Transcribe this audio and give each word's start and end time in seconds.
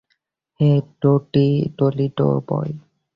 হেই, 0.59 0.77
Toledo 1.77 2.27
বয়। 2.47 2.71